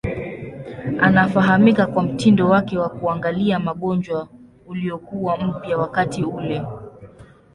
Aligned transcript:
Anafahamika 1.01 1.85
kwa 1.87 2.03
mtindo 2.03 2.49
wake 2.49 2.77
wa 2.77 2.89
kuangalia 2.89 3.59
magonjwa 3.59 4.27
uliokuwa 4.67 5.37
mpya 5.37 5.77
wakati 5.77 6.23
ule. 6.23 6.63